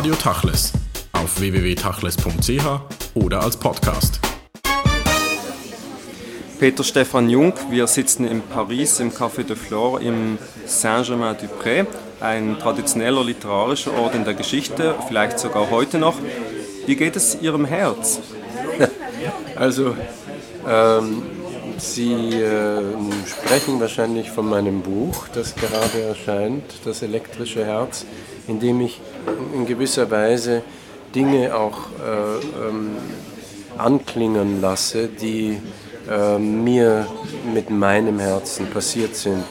[0.00, 0.72] Radio Tachles
[1.12, 2.64] auf www.tachles.ch
[3.16, 4.18] oder als Podcast.
[6.58, 11.84] Peter Stefan Jung, wir sitzen in Paris im Café de Flore im Saint-Germain-du-Pré,
[12.18, 16.16] ein traditioneller literarischer Ort in der Geschichte, vielleicht sogar heute noch.
[16.86, 18.20] Wie geht es Ihrem Herz?
[19.54, 19.94] Also,
[20.66, 21.24] ähm,
[21.76, 22.82] Sie äh,
[23.26, 28.06] sprechen wahrscheinlich von meinem Buch, das gerade erscheint, Das elektrische Herz,
[28.48, 29.00] in dem ich
[29.54, 30.62] in gewisser Weise
[31.14, 32.96] Dinge auch äh, ähm,
[33.76, 35.58] anklingen lasse, die
[36.08, 37.06] äh, mir
[37.52, 39.44] mit meinem Herzen passiert sind.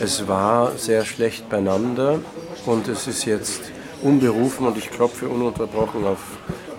[0.00, 2.20] Es war sehr schlecht beieinander
[2.66, 3.62] und es ist jetzt
[4.02, 6.20] unberufen und ich klopfe ununterbrochen auf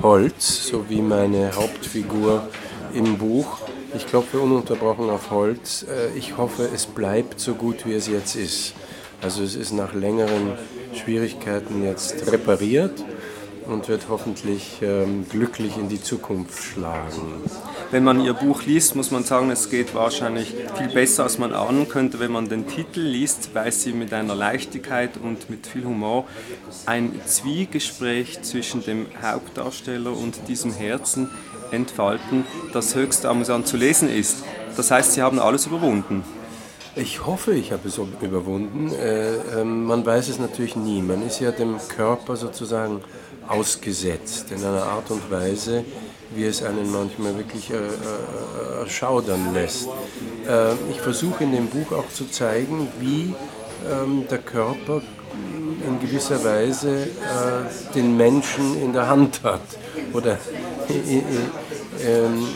[0.02, 2.48] Holz, so wie meine Hauptfigur
[2.94, 3.60] im Buch.
[3.96, 5.86] Ich klopfe ununterbrochen auf Holz.
[5.88, 8.74] Äh, ich hoffe, es bleibt so gut, wie es jetzt ist.
[9.22, 10.58] Also es ist nach längeren
[10.94, 13.04] Schwierigkeiten jetzt repariert
[13.66, 17.42] und wird hoffentlich ähm, glücklich in die Zukunft schlagen.
[17.92, 21.54] Wenn man Ihr Buch liest, muss man sagen, es geht wahrscheinlich viel besser, als man
[21.54, 25.86] ahnen könnte, wenn man den Titel liest, weil Sie mit einer Leichtigkeit und mit viel
[25.86, 26.26] Humor
[26.86, 31.30] ein Zwiegespräch zwischen dem Hauptdarsteller und diesem Herzen
[31.72, 34.44] entfalten, das höchst amüsant zu lesen ist.
[34.76, 36.24] Das heißt, Sie haben alles überwunden.
[36.96, 38.92] Ich hoffe, ich habe es überwunden.
[38.94, 41.02] Äh, äh, man weiß es natürlich nie.
[41.02, 43.02] Man ist ja dem Körper sozusagen
[43.48, 45.84] ausgesetzt in einer Art und Weise,
[46.36, 49.88] wie es einen manchmal wirklich äh, äh, erschaudern lässt.
[50.48, 53.34] Äh, ich versuche in dem Buch auch zu zeigen, wie
[53.92, 55.02] ähm, der Körper
[55.88, 59.62] in gewisser Weise äh, den Menschen in der Hand hat
[60.14, 60.38] oder
[60.90, 62.48] ähm,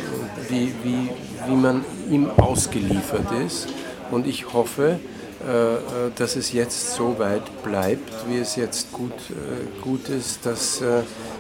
[0.48, 1.10] wie, wie,
[1.48, 3.68] wie man ihm ausgeliefert ist.
[4.12, 5.00] Und ich hoffe,
[5.46, 5.80] äh, äh,
[6.16, 10.82] dass es jetzt so weit bleibt, wie es jetzt gut, äh, gut ist, dass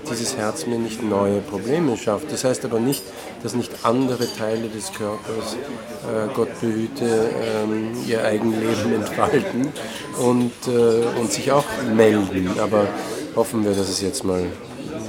[0.09, 2.31] dieses Herz mir nicht neue Probleme schafft.
[2.31, 3.03] Das heißt aber nicht,
[3.41, 5.57] dass nicht andere Teile des Körpers,
[6.33, 9.67] Gott behüte, ähm, ihr Eigenleben entfalten
[10.19, 10.53] und,
[11.19, 12.51] und sich auch melden.
[12.59, 12.87] Aber
[13.35, 14.43] hoffen wir, dass es jetzt mal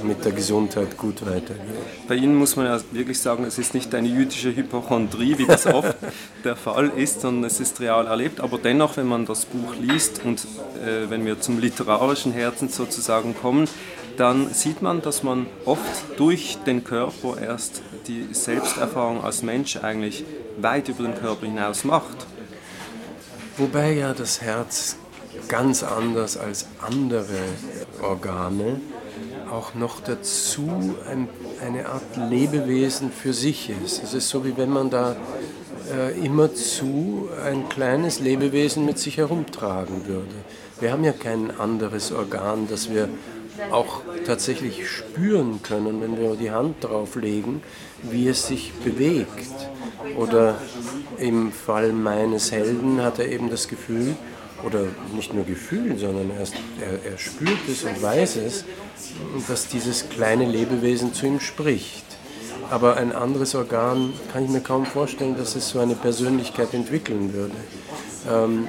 [0.03, 1.55] mit der Gesundheit gut weitergeht.
[2.07, 5.65] Bei Ihnen muss man ja wirklich sagen, es ist nicht eine jüdische Hypochondrie, wie das
[5.65, 5.95] oft
[6.43, 8.41] der Fall ist, sondern es ist real erlebt.
[8.41, 10.39] Aber dennoch, wenn man das Buch liest und
[10.85, 13.67] äh, wenn wir zum literarischen Herzen sozusagen kommen,
[14.17, 20.25] dann sieht man, dass man oft durch den Körper erst die Selbsterfahrung als Mensch eigentlich
[20.57, 22.27] weit über den Körper hinaus macht.
[23.57, 24.97] Wobei ja das Herz
[25.47, 27.37] ganz anders als andere
[28.01, 28.81] Organe
[29.51, 31.27] auch noch dazu ein,
[31.65, 34.03] eine Art Lebewesen für sich ist.
[34.03, 35.15] Es ist so, wie wenn man da
[35.91, 40.35] äh, immerzu ein kleines Lebewesen mit sich herumtragen würde.
[40.79, 43.09] Wir haben ja kein anderes Organ, das wir
[43.71, 47.61] auch tatsächlich spüren können, wenn wir die Hand drauf legen,
[48.03, 49.69] wie es sich bewegt.
[50.17, 50.55] Oder
[51.17, 54.15] im Fall meines Helden hat er eben das Gefühl,
[54.63, 56.47] oder nicht nur Gefühl, sondern er,
[56.85, 58.65] er, er spürt es und weiß es,
[59.47, 62.05] dass dieses kleine Lebewesen zu ihm spricht.
[62.69, 67.33] Aber ein anderes Organ kann ich mir kaum vorstellen, dass es so eine Persönlichkeit entwickeln
[67.33, 67.55] würde.
[68.29, 68.67] Ähm,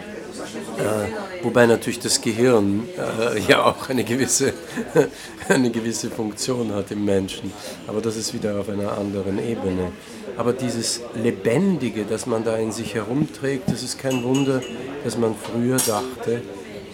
[0.79, 4.53] äh, wobei natürlich das Gehirn äh, ja auch eine gewisse,
[5.49, 7.53] eine gewisse Funktion hat im Menschen.
[7.87, 9.93] Aber das ist wieder auf einer anderen Ebene.
[10.37, 14.63] Aber dieses Lebendige, das man da in sich herumträgt, das ist kein Wunder,
[15.05, 16.43] dass man früher dachte,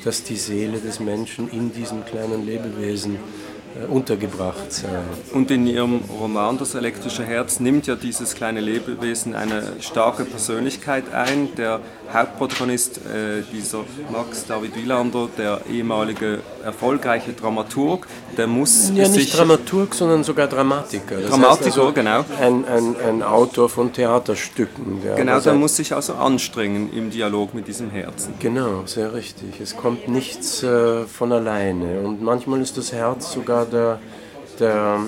[0.05, 3.46] dass die Seele des Menschen in diesem kleinen Lebewesen äh,
[3.89, 5.05] untergebracht sein.
[5.33, 11.13] Und in Ihrem Roman Das elektrische Herz nimmt ja dieses kleine Lebewesen eine starke Persönlichkeit
[11.13, 11.55] ein.
[11.57, 11.81] Der
[12.13, 18.07] Hauptprotagonist, äh, dieser Max David Wielander, der ehemalige erfolgreiche Dramaturg,
[18.37, 21.17] der muss ja nicht Dramaturg, sondern sogar Dramatiker.
[21.21, 22.25] Das Dramatiker, also genau.
[22.41, 25.03] Ein, ein, ein, Autor von Theaterstücken.
[25.03, 28.35] Der genau, der muss sich also anstrengen im Dialog mit diesem Herzen.
[28.39, 29.61] Genau, sehr richtig.
[29.61, 33.99] Es kommt nichts äh, von alleine und manchmal ist das Herz sogar der,
[34.59, 35.01] der,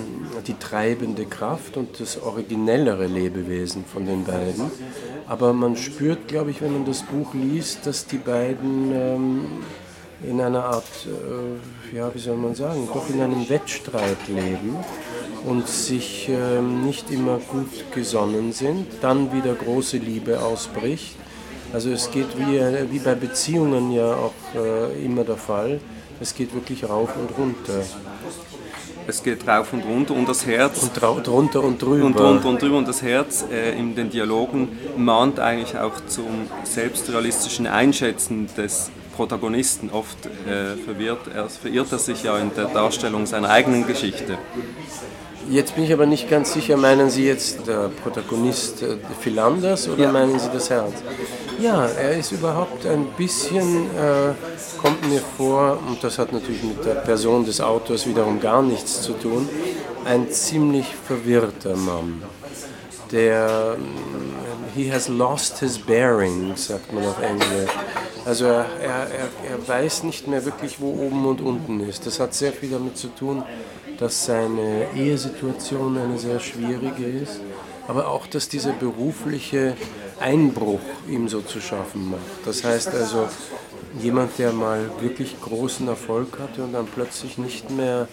[0.46, 4.70] die treibende Kraft und das originellere Lebewesen von den beiden.
[5.26, 9.44] Aber man spürt, glaube ich, wenn man das Buch liest, dass die beiden ähm,
[10.22, 14.76] in einer Art, äh, ja, wie soll man sagen, doch in einem Wettstreit leben
[15.44, 21.14] und sich ähm, nicht immer gut gesonnen sind, dann wieder große Liebe ausbricht.
[21.72, 25.80] Also es geht wie, äh, wie bei Beziehungen ja auch äh, immer der Fall,
[26.20, 27.84] es geht wirklich rauf und runter
[29.08, 30.82] es geht rauf und runter und das Herz.
[30.82, 32.04] Und drunter und drüber.
[32.04, 36.26] Und drunter und drüber und das Herz äh, in den Dialogen mahnt eigentlich auch zum
[36.64, 39.88] selbstrealistischen Einschätzen des Protagonisten.
[39.90, 44.36] Oft äh, verwirrt er, verirrt er sich ja in der Darstellung seiner eigenen Geschichte.
[45.48, 50.04] Jetzt bin ich aber nicht ganz sicher, meinen Sie jetzt der Protagonist äh, Philanders oder
[50.04, 50.12] ja.
[50.12, 50.92] meinen Sie das Herz?
[51.60, 54.32] Ja, er ist überhaupt ein bisschen, äh,
[54.80, 59.02] kommt mir vor, und das hat natürlich mit der Person des Autors wiederum gar nichts
[59.02, 59.48] zu tun,
[60.04, 62.22] ein ziemlich verwirrter Mann,
[63.10, 67.70] der, äh, he has lost his bearing, sagt man auf Englisch.
[68.24, 69.08] Also er, er,
[69.50, 72.06] er weiß nicht mehr wirklich, wo oben und unten ist.
[72.06, 73.42] Das hat sehr viel damit zu tun,
[73.98, 77.40] dass seine Ehesituation eine sehr schwierige ist,
[77.88, 79.76] aber auch, dass dieser berufliche
[80.20, 82.46] Einbruch ihm so zu schaffen macht.
[82.46, 83.28] Das heißt also,
[84.00, 88.06] jemand, der mal wirklich großen Erfolg hatte und dann plötzlich nicht mehr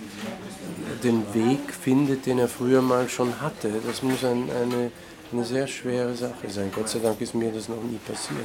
[1.04, 4.92] den Weg findet, den er früher mal schon hatte, das muss ein, eine
[5.31, 6.72] eine sehr schwere Sache sein.
[6.74, 8.39] Gott sei Dank ist mir das noch nie passiert.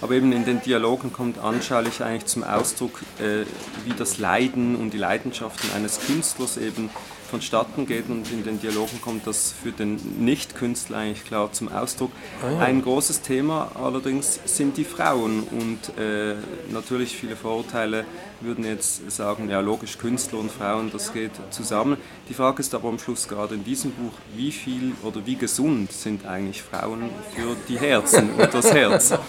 [0.00, 3.44] Aber eben in den Dialogen kommt anschaulich eigentlich zum Ausdruck, äh,
[3.84, 6.90] wie das Leiden und die Leidenschaften eines Künstlers eben
[7.26, 12.10] vonstatten geht und in den Dialogen kommt das für den Nicht-Künstler eigentlich klar zum Ausdruck.
[12.42, 12.58] Ah, ja.
[12.60, 16.36] Ein großes Thema allerdings sind die Frauen und äh,
[16.72, 18.04] natürlich viele Vorurteile
[18.40, 21.96] würden jetzt sagen, ja logisch, Künstler und Frauen, das geht zusammen.
[22.28, 25.92] Die Frage ist aber am Schluss gerade in diesem Buch, wie viel oder wie gesund
[25.92, 29.14] sind eigentlich Frauen für die Herzen und das Herz?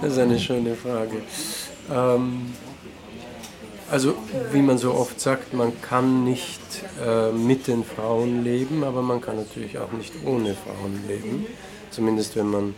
[0.00, 1.22] Das ist eine schöne Frage.
[1.90, 2.46] Ähm
[3.94, 4.16] also
[4.50, 6.60] wie man so oft sagt, man kann nicht
[7.00, 11.46] äh, mit den Frauen leben, aber man kann natürlich auch nicht ohne Frauen leben,
[11.92, 12.74] zumindest wenn man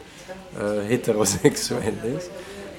[0.60, 2.30] äh, heterosexuell ist.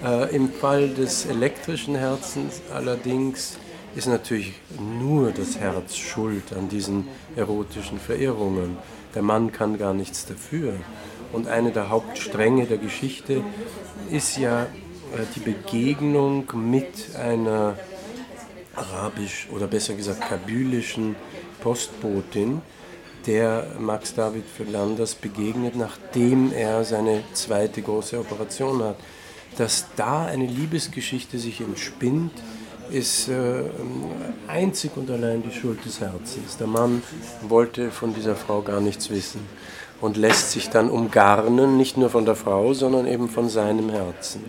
[0.05, 3.57] Äh, Im Fall des elektrischen Herzens allerdings
[3.95, 4.53] ist natürlich
[4.99, 8.77] nur das Herz schuld an diesen erotischen Verirrungen.
[9.15, 10.73] Der Mann kann gar nichts dafür.
[11.33, 13.41] Und eine der Hauptstränge der Geschichte
[14.11, 14.67] ist ja äh,
[15.35, 17.73] die Begegnung mit einer
[18.77, 21.15] arabisch oder besser gesagt kabylischen
[21.61, 22.61] Postbotin,
[23.25, 28.95] der Max David Fernandes begegnet, nachdem er seine zweite große Operation hat.
[29.57, 32.31] Dass da eine Liebesgeschichte sich entspinnt,
[32.89, 33.63] ist äh,
[34.47, 36.57] einzig und allein die Schuld des Herzens.
[36.57, 37.01] Der Mann
[37.41, 39.41] wollte von dieser Frau gar nichts wissen
[39.99, 44.43] und lässt sich dann umgarnen, nicht nur von der Frau, sondern eben von seinem Herzen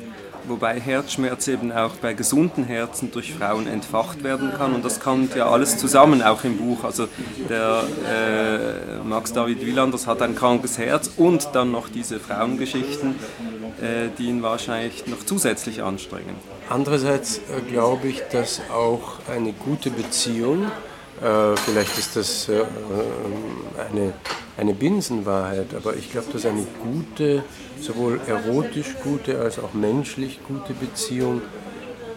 [0.48, 4.74] wobei Herzschmerz eben auch bei gesunden Herzen durch Frauen entfacht werden kann.
[4.74, 6.84] Und das kommt ja alles zusammen, auch im Buch.
[6.84, 7.08] Also
[7.48, 13.16] der äh, Max David Wielanders hat ein krankes Herz und dann noch diese Frauengeschichten,
[13.80, 16.36] äh, die ihn wahrscheinlich noch zusätzlich anstrengen.
[16.68, 20.70] Andererseits äh, glaube ich, dass auch eine gute Beziehung,
[21.22, 22.64] äh, vielleicht ist das äh, äh,
[23.90, 24.12] eine
[24.58, 27.44] eine Binsenwahrheit, aber ich glaube, dass eine gute,
[27.80, 31.40] sowohl erotisch gute als auch menschlich gute Beziehung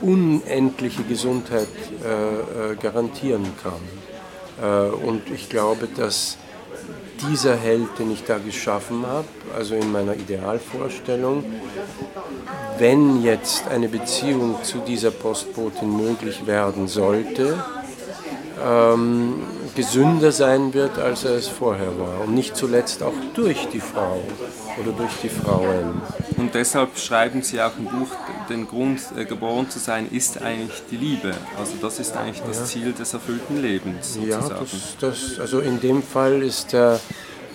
[0.01, 1.68] unendliche Gesundheit
[2.03, 3.80] äh, äh, garantieren kann.
[4.59, 6.38] Äh, und ich glaube, dass
[7.30, 11.44] dieser Held, den ich da geschaffen habe, also in meiner Idealvorstellung,
[12.80, 17.63] wenn jetzt eine Beziehung zu dieser Postbotin möglich werden sollte,
[18.66, 19.44] ähm,
[19.75, 22.22] gesünder sein wird, als er es vorher war.
[22.22, 24.22] Und nicht zuletzt auch durch die Frau
[24.80, 26.02] oder durch die Frauen.
[26.38, 28.10] Und deshalb schreiben Sie auch im Buch,
[28.50, 31.34] den Grund, äh, geboren zu sein, ist eigentlich die Liebe.
[31.58, 32.66] Also das ist eigentlich das ja.
[32.66, 34.14] Ziel des erfüllten Lebens.
[34.14, 34.50] Sozusagen.
[34.50, 37.00] Ja, das, das, also in dem Fall ist der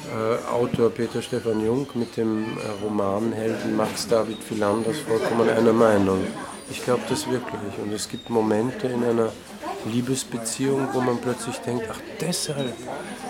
[0.06, 6.20] äh, Autor Peter Stefan Jung mit dem äh, Romanhelden Max David Philanders vollkommen einer Meinung.
[6.70, 7.78] Ich glaube das wirklich.
[7.82, 9.30] Und es gibt Momente in einer
[9.88, 12.74] Liebesbeziehung, wo man plötzlich denkt, ach deshalb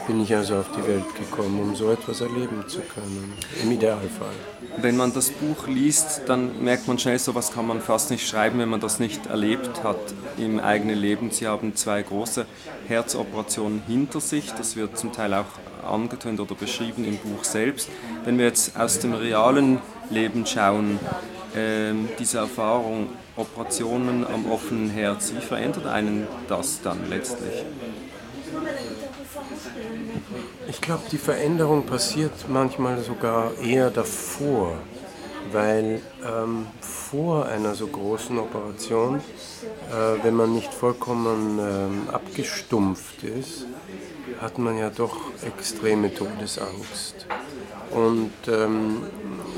[0.07, 4.35] bin ich also auf die Welt gekommen, um so etwas erleben zu können, im Idealfall.
[4.79, 8.27] Wenn man das Buch liest, dann merkt man schnell, so was kann man fast nicht
[8.27, 9.99] schreiben, wenn man das nicht erlebt hat
[10.39, 11.31] im eigenen Leben.
[11.31, 12.47] Sie haben zwei große
[12.87, 15.47] Herzoperationen hinter sich, das wird zum Teil auch
[15.87, 17.89] angetönt oder beschrieben im Buch selbst.
[18.25, 20.99] Wenn wir jetzt aus dem realen Leben schauen,
[21.55, 27.65] äh, diese Erfahrung, Operationen am offenen Herz, wie verändert einen das dann letztlich?
[30.69, 34.75] Ich glaube, die Veränderung passiert manchmal sogar eher davor,
[35.53, 43.67] weil ähm, vor einer so großen Operation, äh, wenn man nicht vollkommen ähm, abgestumpft ist,
[44.41, 47.27] hat man ja doch extreme Todesangst.
[47.91, 49.03] Und ähm,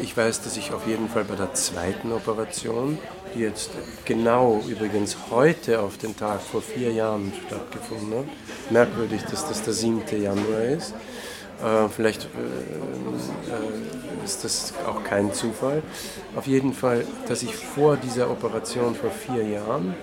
[0.03, 2.99] ich weiß, dass ich auf jeden Fall bei der zweiten Operation,
[3.39, 3.71] jetzt
[4.05, 9.73] genau übrigens heute auf den Tag vor vier Jahren stattgefunden hat, merkwürdig, dass das der
[9.73, 10.03] 7.
[10.21, 10.95] Januar ist,
[11.63, 15.83] Äh, vielleicht äh, äh, ist das auch kein Zufall.
[16.37, 19.95] Auf jeden Fall, dass ich vor dieser Operation vor vier Jahren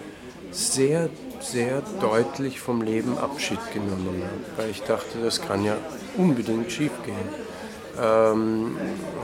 [0.51, 5.77] sehr, sehr deutlich vom Leben Abschied genommen habe, weil ich dachte, das kann ja
[6.17, 7.29] unbedingt schiefgehen.
[8.01, 8.77] Ähm,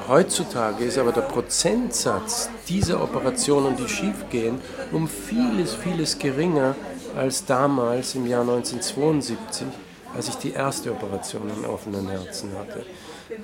[0.07, 4.59] heutzutage ist aber der Prozentsatz dieser Operationen, die schiefgehen,
[4.91, 6.75] um vieles, vieles geringer
[7.15, 9.67] als damals im Jahr 1972,
[10.15, 12.85] als ich die erste Operation am offenen Herzen hatte.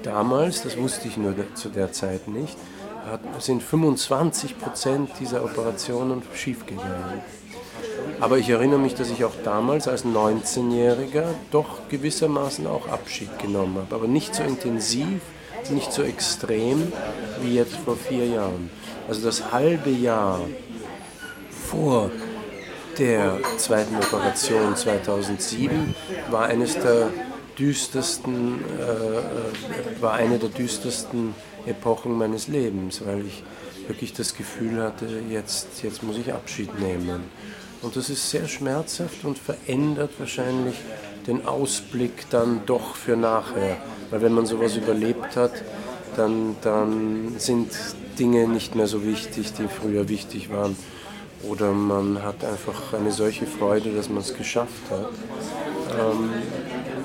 [0.03, 2.57] Damals, das wusste ich nur zu der Zeit nicht,
[3.39, 7.21] sind 25 Prozent dieser Operationen schiefgegangen.
[8.19, 13.77] Aber ich erinnere mich, dass ich auch damals als 19-Jähriger doch gewissermaßen auch Abschied genommen
[13.77, 13.95] habe.
[13.95, 15.21] Aber nicht so intensiv,
[15.69, 16.91] nicht so extrem
[17.41, 18.69] wie jetzt vor vier Jahren.
[19.07, 20.41] Also das halbe Jahr
[21.69, 22.09] vor
[22.97, 25.95] der zweiten Operation 2007
[26.31, 27.09] war eines der
[27.59, 33.43] düstersten, äh, war eine der düstersten Epochen meines Lebens, weil ich
[33.87, 37.23] wirklich das Gefühl hatte, jetzt, jetzt muss ich Abschied nehmen.
[37.81, 40.75] Und das ist sehr schmerzhaft und verändert wahrscheinlich
[41.27, 43.77] den Ausblick dann doch für nachher.
[44.09, 45.51] Weil wenn man sowas überlebt hat,
[46.15, 47.71] dann, dann sind
[48.17, 50.75] Dinge nicht mehr so wichtig, die früher wichtig waren.
[51.43, 55.09] Oder man hat einfach eine solche Freude, dass man es geschafft hat.
[55.99, 56.31] Ähm,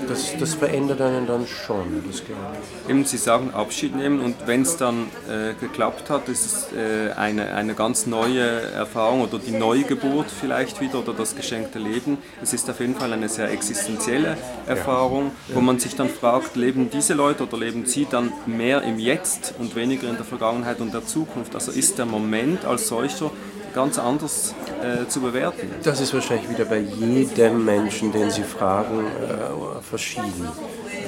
[0.08, 2.40] das, das verändert einen dann schon, das glaube
[2.84, 2.90] ich.
[2.90, 7.12] Eben, Sie sagen Abschied nehmen und wenn es dann äh, geklappt hat, ist es äh,
[7.12, 12.18] eine, eine ganz neue Erfahrung oder die Neugeburt vielleicht wieder oder das geschenkte Leben.
[12.42, 15.56] Es ist auf jeden Fall eine sehr existenzielle Erfahrung, ja.
[15.56, 19.54] wo man sich dann fragt, leben diese Leute oder leben sie dann mehr im Jetzt
[19.58, 21.54] und weniger in der Vergangenheit und der Zukunft?
[21.54, 23.30] Also ist der Moment als solcher
[23.74, 25.70] ganz anders äh, zu bewerten.
[25.82, 30.48] Das ist wahrscheinlich wieder bei jedem Menschen, den Sie fragen, äh, verschieden.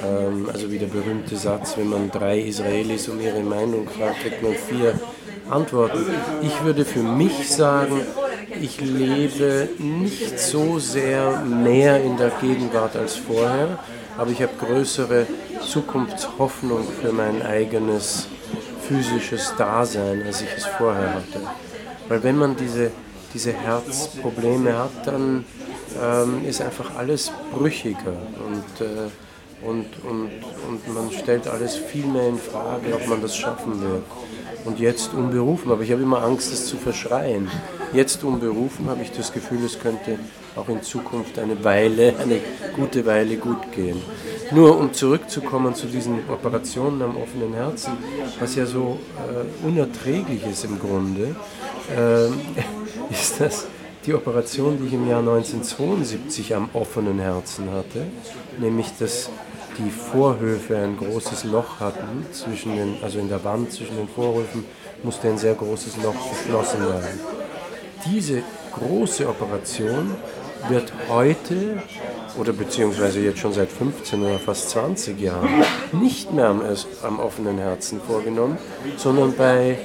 [0.03, 4.43] Ähm, also wie der berühmte Satz, wenn man drei Israelis um ihre Meinung fragt, kriegt
[4.43, 4.99] man vier
[5.49, 6.05] Antworten.
[6.41, 8.01] Ich würde für mich sagen,
[8.61, 13.79] ich lebe nicht so sehr mehr in der Gegenwart als vorher,
[14.17, 15.27] aber ich habe größere
[15.61, 18.27] Zukunftshoffnung für mein eigenes
[18.87, 21.41] physisches Dasein, als ich es vorher hatte.
[22.07, 22.91] Weil wenn man diese,
[23.33, 25.45] diese Herzprobleme hat, dann
[26.01, 29.09] ähm, ist einfach alles brüchiger und, äh,
[29.65, 30.29] und, und,
[30.67, 34.03] und man stellt alles viel mehr in Frage, ob man das schaffen wird.
[34.65, 37.49] Und jetzt unberufen, aber ich habe immer Angst, es zu verschreien.
[37.93, 40.19] Jetzt unberufen habe ich das Gefühl, es könnte
[40.55, 42.39] auch in Zukunft eine Weile, eine
[42.75, 44.01] gute Weile gut gehen.
[44.51, 47.93] Nur um zurückzukommen zu diesen Operationen am offenen Herzen,
[48.39, 51.35] was ja so äh, unerträglich ist im Grunde,
[51.95, 52.27] äh,
[53.11, 53.67] ist das
[54.05, 58.05] die Operation, die ich im Jahr 1972 am offenen Herzen hatte,
[58.59, 59.29] nämlich dass
[59.77, 64.65] die Vorhöfe ein großes Loch hatten, zwischen den, also in der Wand zwischen den Vorhöfen
[65.03, 67.19] musste ein sehr großes Loch geschlossen werden.
[68.05, 70.15] Diese große Operation
[70.69, 71.81] wird heute
[72.37, 75.49] oder beziehungsweise jetzt schon seit 15 oder fast 20 Jahren
[75.91, 76.61] nicht mehr am,
[77.03, 78.57] am offenen Herzen vorgenommen,
[78.97, 79.77] sondern bei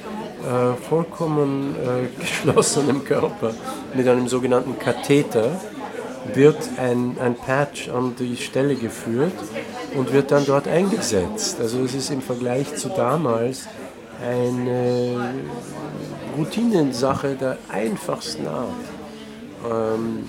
[0.45, 3.53] äh, vollkommen äh, geschlossenem Körper
[3.95, 5.61] mit einem sogenannten Katheter
[6.35, 9.33] wird ein, ein Patch an die Stelle geführt
[9.97, 11.59] und wird dann dort eingesetzt.
[11.61, 13.67] Also es ist im Vergleich zu damals
[14.23, 15.35] eine
[16.37, 18.69] Routinensache der einfachsten Art.
[19.71, 20.29] Ähm,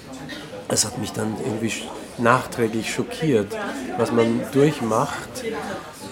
[0.70, 1.74] es hat mich dann irgendwie
[2.18, 3.56] nachträglich schockiert,
[3.98, 5.44] was man durchmacht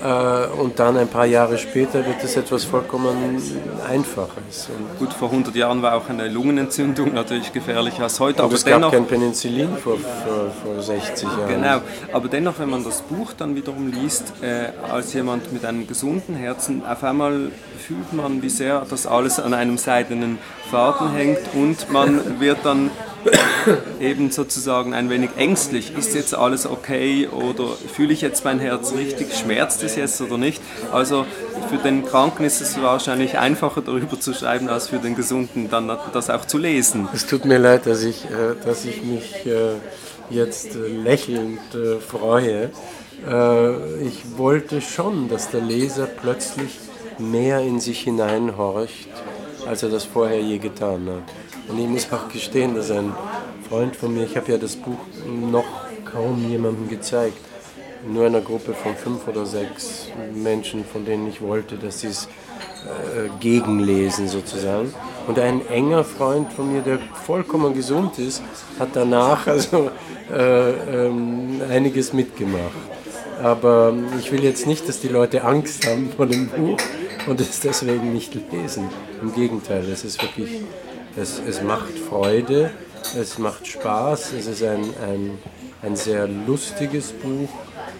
[0.03, 3.41] äh, und dann ein paar Jahre später wird es etwas vollkommen
[3.88, 4.70] Einfaches.
[4.98, 8.44] Gut, vor 100 Jahren war auch eine Lungenentzündung natürlich gefährlicher als heute.
[8.44, 11.48] aber es gab dennoch, kein Penicillin vor, vor, vor 60 Jahren.
[11.48, 11.82] Genau,
[12.13, 16.36] aber dennoch, wenn man das Buch dann wiederum liest, äh, als jemand mit einem gesunden
[16.36, 20.38] Herzen, auf einmal fühlt man, wie sehr das alles an einem seidenen
[20.72, 22.91] Faden hängt und man wird dann
[23.99, 25.95] eben sozusagen ein wenig ängstlich.
[25.97, 29.33] Ist jetzt alles okay oder fühle ich jetzt mein Herz richtig?
[29.35, 30.61] Schmerzt es jetzt oder nicht?
[30.91, 31.25] Also
[31.69, 35.91] für den Kranken ist es wahrscheinlich einfacher darüber zu schreiben, als für den Gesunden dann
[36.13, 37.07] das auch zu lesen.
[37.13, 39.75] Es tut mir leid, dass ich, äh, dass ich mich äh,
[40.29, 41.59] jetzt äh, lächelnd
[42.07, 42.71] freue.
[44.01, 46.79] Ich wollte schon, dass der Leser plötzlich
[47.17, 49.09] mehr in sich hineinhorcht,
[49.67, 51.49] als er das vorher je getan hat.
[51.69, 53.13] Und ich muss auch gestehen, dass ein
[53.69, 55.65] Freund von mir, ich habe ja das Buch noch
[56.11, 57.38] kaum jemandem gezeigt,
[58.07, 62.25] nur einer Gruppe von fünf oder sechs Menschen, von denen ich wollte, dass sie es
[62.25, 64.93] äh, gegenlesen sozusagen.
[65.27, 68.41] Und ein enger Freund von mir, der vollkommen gesund ist,
[68.79, 69.91] hat danach also
[70.33, 70.71] äh,
[71.07, 72.63] ähm, einiges mitgemacht.
[73.43, 76.77] Aber ich will jetzt nicht, dass die Leute Angst haben vor dem Buch
[77.27, 78.89] und es deswegen nicht lesen.
[79.21, 80.61] Im Gegenteil, es ist wirklich,
[81.15, 82.71] es, es macht Freude,
[83.19, 85.37] es macht Spaß, es ist ein, ein,
[85.81, 87.49] ein sehr lustiges Buch,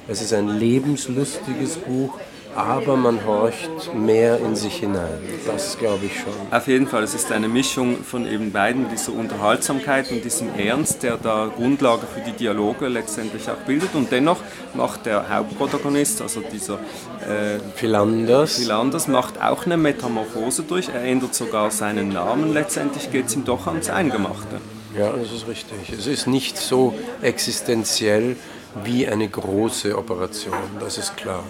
[0.08, 2.20] es ist ein lebenslustiges Buch
[2.56, 5.20] aber man horcht mehr in sich hinein.
[5.46, 6.34] Das glaube ich schon.
[6.52, 11.04] Auf jeden Fall, es ist eine Mischung von eben beiden, dieser Unterhaltsamkeit und diesem Ernst,
[11.04, 13.96] der da Grundlage für die Dialoge letztendlich auch bildet.
[13.96, 14.38] Und dennoch
[14.74, 18.58] macht der Hauptprotagonist, also dieser äh, Philanders.
[18.58, 20.90] Philanders, macht auch eine Metamorphose durch.
[20.90, 22.54] Er ändert sogar seinen Namen.
[22.54, 24.60] Letztendlich geht es ihm doch ans Eingemachte.
[24.98, 25.78] Ja, das ist richtig.
[25.98, 28.36] Es ist nicht so existenziell
[28.84, 31.44] wie eine große Operation, das ist klar.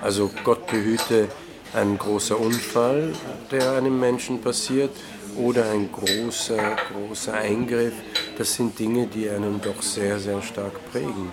[0.00, 1.28] Also Gott behüte
[1.74, 3.12] ein großer Unfall,
[3.50, 4.90] der einem Menschen passiert,
[5.36, 7.94] oder ein großer, großer Eingriff.
[8.36, 11.32] Das sind Dinge, die einen doch sehr, sehr stark prägen.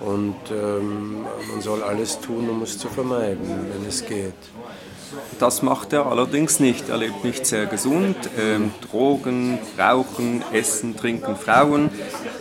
[0.00, 4.34] Und ähm, man soll alles tun, um es zu vermeiden, wenn es geht.
[5.38, 6.88] Das macht er allerdings nicht.
[6.88, 8.16] Er lebt nicht sehr gesund.
[8.38, 11.90] Ähm, Drogen, Rauchen, Essen, Trinken, Frauen.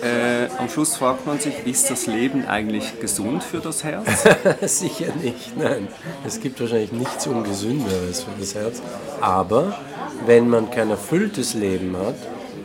[0.03, 4.27] Äh, am Schluss fragt man sich, ist das Leben eigentlich gesund für das Herz?
[4.61, 5.87] Sicher nicht, nein.
[6.25, 8.81] Es gibt wahrscheinlich nichts Ungesünderes für das Herz.
[9.19, 9.79] Aber
[10.25, 12.15] wenn man kein erfülltes Leben hat,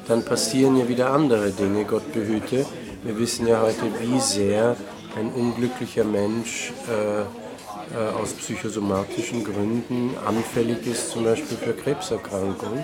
[0.09, 2.67] dann passieren ja wieder andere Dinge, Gott behüte.
[3.05, 4.77] Wir wissen ja heute, wie sehr
[5.15, 12.83] ein unglücklicher Mensch äh, äh, aus psychosomatischen Gründen anfällig ist, zum Beispiel für Krebserkrankungen.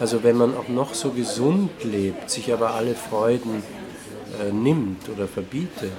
[0.00, 3.62] Also wenn man auch noch so gesund lebt, sich aber alle Freuden
[4.44, 5.92] äh, nimmt oder verbietet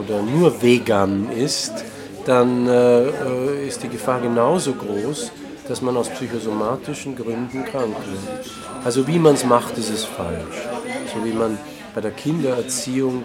[0.00, 1.84] oder nur vegan ist,
[2.24, 5.30] dann äh, äh, ist die Gefahr genauso groß,
[5.68, 8.50] dass man aus psychosomatischen Gründen krank wird.
[8.82, 10.66] Also wie man es macht, ist es falsch.
[11.12, 11.58] So wie man
[11.94, 13.24] bei der Kindererziehung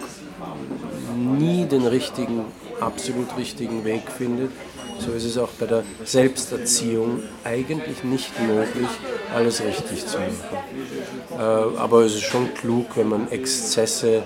[1.38, 2.44] nie den richtigen
[2.80, 4.50] absolut richtigen Weg findet,
[4.98, 8.88] so ist es auch bei der Selbsterziehung eigentlich nicht möglich,
[9.34, 10.34] alles richtig zu machen.
[11.32, 14.22] Äh, aber es ist schon klug, wenn man Exzesse,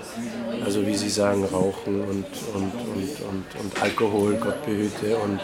[0.63, 5.39] also wie Sie sagen, Rauchen und, und, und, und, und Alkohol, Gott behüte, und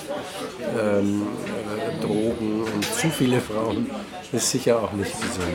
[0.79, 3.89] ähm, äh, Drogen und zu viele Frauen
[4.31, 5.47] ist sicher auch nicht gesund.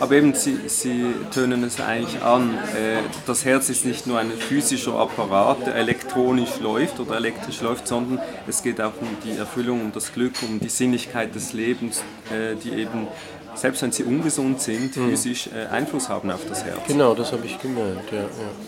[0.00, 4.30] Aber eben, Sie, Sie tönen es eigentlich an, äh, das Herz ist nicht nur ein
[4.30, 9.80] physischer Apparat, der elektronisch läuft oder elektrisch läuft, sondern es geht auch um die Erfüllung,
[9.82, 13.08] um das Glück, um die Sinnlichkeit des Lebens, äh, die eben
[13.54, 15.10] selbst wenn sie ungesund sind, mhm.
[15.10, 16.80] physisch äh, Einfluss haben auf das Herz.
[16.86, 18.10] Genau, das habe ich gemeint.
[18.10, 18.24] Ja, ja.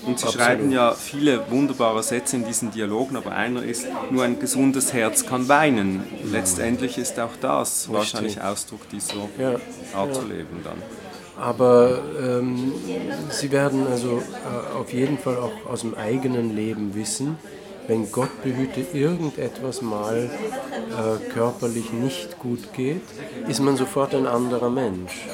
[0.06, 0.34] Und Sie Absolut.
[0.34, 5.26] schreiben ja viele wunderbare Sätze in diesen Dialogen, aber einer ist, nur ein gesundes Herz
[5.26, 5.96] kann weinen.
[5.96, 6.32] Mhm.
[6.32, 7.94] Letztendlich ist auch das Richtig.
[7.94, 9.56] wahrscheinlich Ausdruck dieser ja,
[9.94, 10.82] Art zu leben dann.
[11.36, 12.72] Aber ähm,
[13.30, 17.38] Sie werden also äh, auf jeden Fall auch aus dem eigenen Leben wissen,
[17.86, 23.02] wenn Gott behüte irgendetwas mal äh, körperlich nicht gut geht,
[23.48, 25.26] ist man sofort ein anderer Mensch.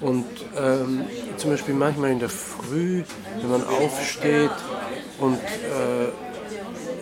[0.00, 1.02] Und ähm,
[1.36, 3.02] zum Beispiel manchmal in der Früh,
[3.40, 4.50] wenn man aufsteht
[5.18, 6.08] und äh,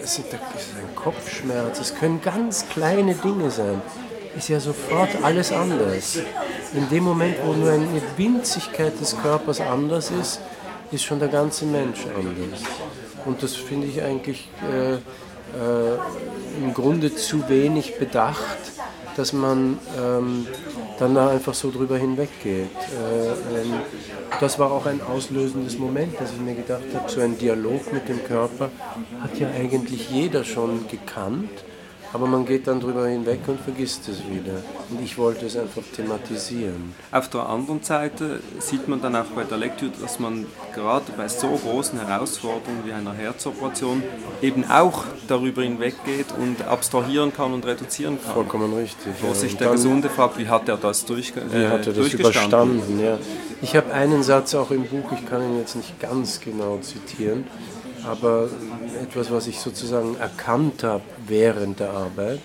[0.03, 3.81] es ist ein Kopfschmerz, es können ganz kleine Dinge sein,
[4.37, 6.19] ist ja sofort alles anders.
[6.75, 10.41] In dem Moment, wo nur eine Winzigkeit des Körpers anders ist,
[10.91, 12.63] ist schon der ganze Mensch anders.
[13.25, 14.99] Und das finde ich eigentlich äh, äh,
[16.63, 18.59] im Grunde zu wenig bedacht,
[19.17, 20.47] dass man ähm,
[20.99, 22.67] dann da einfach so drüber hinweggeht.
[22.67, 23.65] Äh,
[24.41, 28.09] das war auch ein auslösendes Moment, dass ich mir gedacht habe, so ein Dialog mit
[28.09, 28.71] dem Körper
[29.21, 31.51] hat ja eigentlich jeder schon gekannt
[32.13, 34.55] aber man geht dann drüber hinweg und vergisst es wieder.
[34.91, 36.95] Und ich wollte es einfach thematisieren.
[37.11, 41.29] Auf der anderen Seite sieht man dann auch bei der Lektüre, dass man gerade bei
[41.29, 44.03] so großen Herausforderungen wie einer Herzoperation
[44.43, 48.35] eben auch darüber hinweggeht und abstrahieren kann und reduzieren kann.
[48.35, 49.13] Vollkommen richtig.
[49.21, 49.35] Wo ja.
[49.35, 53.01] sich der Gesunde fragt, wie hat er das, durch, äh, wie hat er das überstanden?
[53.01, 53.19] Ja.
[53.63, 57.47] Ich habe einen Satz auch im Buch, ich kann ihn jetzt nicht ganz genau zitieren,
[58.05, 58.49] aber
[59.03, 62.41] etwas, was ich sozusagen erkannt habe während der Arbeit.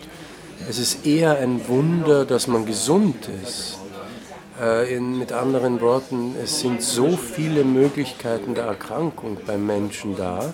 [0.69, 3.77] Es ist eher ein Wunder, dass man gesund ist.
[4.59, 10.53] Äh, in, mit anderen Worten, es sind so viele Möglichkeiten der Erkrankung beim Menschen da,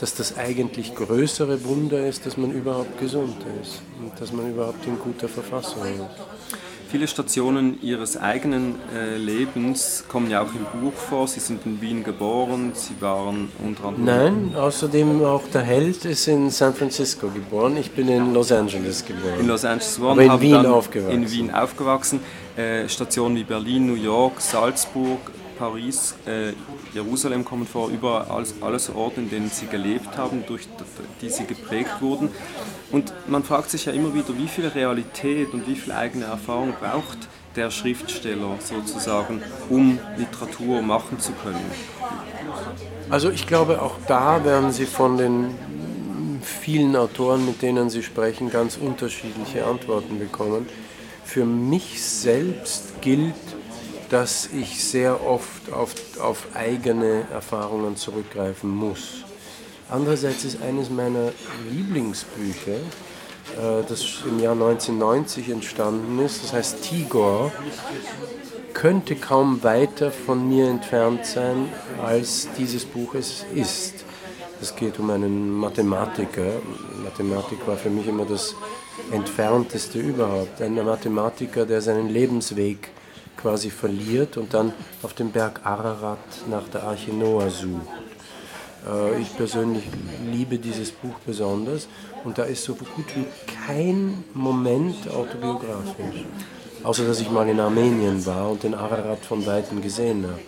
[0.00, 4.86] dass das eigentlich größere Wunder ist, dass man überhaupt gesund ist und dass man überhaupt
[4.86, 6.65] in guter Verfassung ist.
[6.88, 11.26] Viele Stationen Ihres eigenen äh, Lebens kommen ja auch im Buch vor.
[11.26, 14.04] Sie sind in Wien geboren, Sie waren unter anderem...
[14.04, 17.76] Nein, außerdem auch der Held ist in San Francisco geboren.
[17.76, 19.40] Ich bin in Los Angeles geboren.
[19.40, 21.22] In Los Angeles geboren, aber in Wien aufgewachsen.
[21.22, 22.20] In Wien aufgewachsen.
[22.56, 25.18] Äh, Stationen wie Berlin, New York, Salzburg,
[25.58, 26.52] Paris, äh,
[26.96, 30.66] Jerusalem kommen vor, überall alles, Orte, in denen sie gelebt haben, durch
[31.20, 32.30] die sie geprägt wurden.
[32.90, 36.72] Und man fragt sich ja immer wieder, wie viel Realität und wie viel eigene Erfahrung
[36.80, 37.18] braucht
[37.54, 41.64] der Schriftsteller sozusagen, um Literatur machen zu können.
[43.10, 45.54] Also ich glaube, auch da werden Sie von den
[46.42, 50.66] vielen Autoren, mit denen Sie sprechen, ganz unterschiedliche Antworten bekommen.
[51.24, 53.34] Für mich selbst gilt,
[54.10, 59.24] dass ich sehr oft auf, auf eigene Erfahrungen zurückgreifen muss.
[59.88, 61.32] Andererseits ist eines meiner
[61.70, 67.52] Lieblingsbücher, äh, das im Jahr 1990 entstanden ist, das heißt Tigor,
[68.74, 71.68] könnte kaum weiter von mir entfernt sein,
[72.02, 74.04] als dieses Buch es ist.
[74.60, 76.60] Es geht um einen Mathematiker.
[77.02, 78.54] Mathematik war für mich immer das
[79.10, 80.60] entfernteste überhaupt.
[80.60, 82.88] Ein Mathematiker, der seinen Lebensweg
[83.36, 84.72] quasi verliert und dann
[85.02, 86.18] auf dem Berg Ararat
[86.50, 87.86] nach der Arche Noah sucht.
[88.86, 89.84] Äh, ich persönlich
[90.30, 91.88] liebe dieses Buch besonders
[92.24, 93.26] und da ist so gut wie
[93.66, 96.24] kein Moment autobiografisch.
[96.82, 100.40] Außer dass ich mal in Armenien war und den Ararat von Weitem gesehen habe.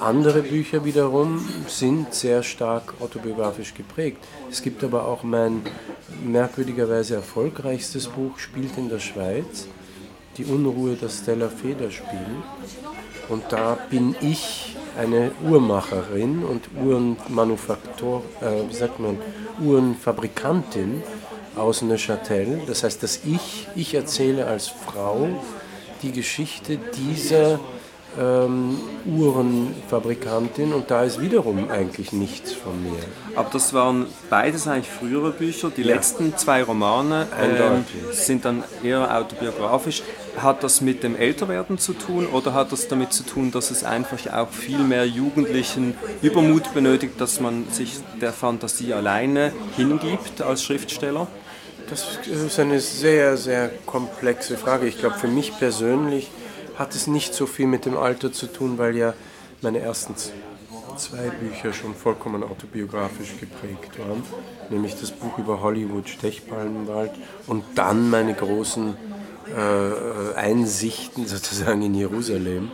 [0.00, 4.18] Andere Bücher wiederum sind sehr stark autobiografisch geprägt.
[4.50, 5.62] Es gibt aber auch mein
[6.24, 9.68] merkwürdigerweise erfolgreichstes Buch, spielt in der Schweiz,
[10.36, 12.42] Die Unruhe der Stella Federspiel.
[13.28, 19.18] Und da bin ich eine Uhrmacherin und Uhrenmanufaktor, äh, wie sagt man,
[19.60, 21.02] Uhrenfabrikantin
[21.56, 22.62] aus Neuchâtel.
[22.66, 25.28] Das heißt, dass ich, ich erzähle als Frau
[26.02, 27.60] die Geschichte dieser
[28.20, 32.98] ähm, Uhrenfabrikantin und da ist wiederum eigentlich nichts von mir.
[33.34, 35.70] Aber das waren beides eigentlich frühere Bücher.
[35.76, 35.94] Die ja.
[35.94, 40.02] letzten zwei Romane ähm, sind dann eher autobiografisch.
[40.36, 43.84] Hat das mit dem Älterwerden zu tun oder hat das damit zu tun, dass es
[43.84, 50.64] einfach auch viel mehr jugendlichen Übermut benötigt, dass man sich der Fantasie alleine hingibt als
[50.64, 51.28] Schriftsteller?
[51.88, 54.86] Das ist eine sehr, sehr komplexe Frage.
[54.86, 56.30] Ich glaube, für mich persönlich
[56.76, 59.14] hat es nicht so viel mit dem Alter zu tun, weil ja
[59.62, 64.22] meine ersten zwei Bücher schon vollkommen autobiografisch geprägt waren.
[64.70, 67.12] Nämlich das Buch über Hollywood, Stechpalmenwald
[67.46, 68.96] und dann meine großen
[69.56, 72.70] äh, Einsichten sozusagen in Jerusalem.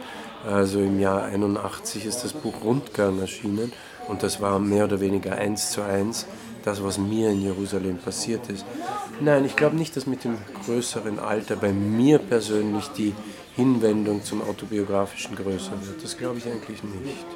[0.46, 3.72] Also im Jahr 81 ist das Buch Rundgang erschienen
[4.08, 6.26] und das war mehr oder weniger eins zu eins
[6.64, 8.64] das, was mir in Jerusalem passiert ist.
[9.20, 13.14] Nein, ich glaube nicht, dass mit dem größeren Alter bei mir persönlich die
[13.56, 16.02] Hinwendung zum autobiografischen größer wird.
[16.02, 17.26] Das glaube ich eigentlich nicht.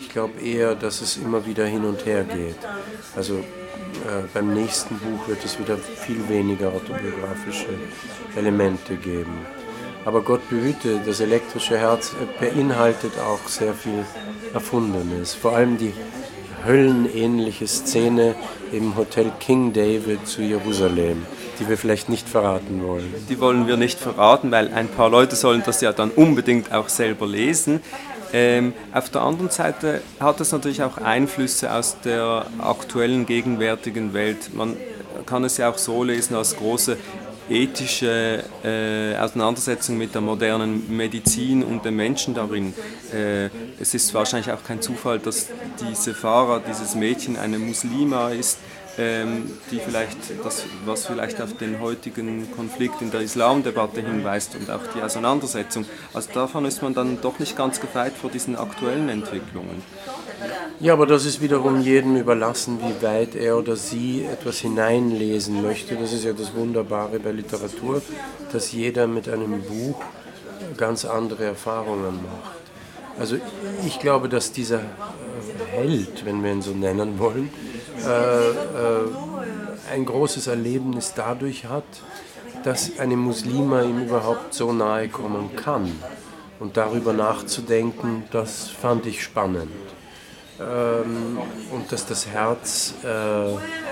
[0.00, 2.56] Ich glaube eher, dass es immer wieder hin und her geht.
[3.14, 7.68] Also äh, beim nächsten Buch wird es wieder viel weniger autobiografische
[8.36, 9.46] Elemente geben.
[10.04, 14.04] Aber Gott behüte, das elektrische Herz beinhaltet auch sehr viel
[14.52, 15.34] Erfundenes.
[15.34, 15.92] Vor allem die
[16.66, 18.34] höllenähnliche Szene
[18.72, 21.24] im Hotel King David zu Jerusalem
[21.62, 23.14] die wir vielleicht nicht verraten wollen.
[23.28, 26.88] Die wollen wir nicht verraten, weil ein paar Leute sollen das ja dann unbedingt auch
[26.88, 27.80] selber lesen.
[28.32, 34.54] Ähm, auf der anderen Seite hat es natürlich auch Einflüsse aus der aktuellen, gegenwärtigen Welt.
[34.54, 34.76] Man
[35.26, 36.96] kann es ja auch so lesen als große
[37.48, 42.74] ethische äh, Auseinandersetzung mit der modernen Medizin und den Menschen darin.
[43.12, 45.48] Äh, es ist wahrscheinlich auch kein Zufall, dass
[45.80, 48.58] diese Fahrer, dieses Mädchen eine Muslima ist,
[48.98, 54.70] ähm, die vielleicht das, was vielleicht auf den heutigen Konflikt in der Islamdebatte hinweist und
[54.70, 55.86] auch die Auseinandersetzung.
[56.12, 59.82] Also davon ist man dann doch nicht ganz gefeit vor diesen aktuellen Entwicklungen.
[60.80, 65.96] Ja, aber das ist wiederum jedem überlassen, wie weit er oder sie etwas hineinlesen möchte.
[65.96, 68.02] Das ist ja das Wunderbare bei Literatur,
[68.52, 70.02] dass jeder mit einem Buch
[70.76, 72.62] ganz andere Erfahrungen macht.
[73.18, 73.36] Also
[73.86, 74.80] ich glaube, dass dieser
[75.70, 77.50] Held, wenn wir ihn so nennen wollen,
[78.06, 81.84] äh, äh, ein großes Erlebnis dadurch hat,
[82.64, 85.90] dass eine Muslima ihm überhaupt so nahe kommen kann.
[86.60, 89.72] Und darüber nachzudenken, das fand ich spannend.
[90.60, 91.38] Ähm,
[91.72, 93.06] und dass das Herz äh,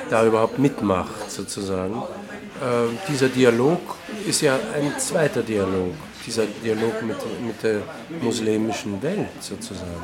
[0.09, 1.95] da überhaupt mitmacht, sozusagen.
[1.95, 3.81] Äh, dieser Dialog
[4.27, 5.95] ist ja ein zweiter Dialog
[6.27, 7.83] dieser Dialog mit, mit der
[8.21, 10.03] muslimischen Welt sozusagen,